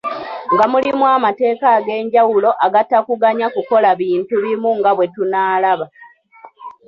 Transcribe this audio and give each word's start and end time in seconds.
Nga 0.53 0.65
mulimu 0.71 1.03
amateeka 1.17 1.65
ag'enjawulo 1.77 2.49
agatakuganya 2.65 3.47
kukola 3.55 3.89
bintu 4.01 4.33
bimu 4.43 4.69
nga 4.79 4.91
bwe 4.97 5.07
tunaalaba. 5.15 5.85